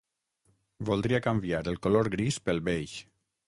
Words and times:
Voldria 0.91 1.21
canviar 1.27 1.61
el 1.75 1.79
color 1.87 2.13
gris 2.19 2.43
pel 2.49 2.67
beix. 2.73 2.99